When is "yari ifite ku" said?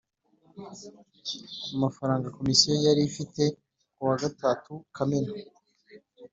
2.85-4.01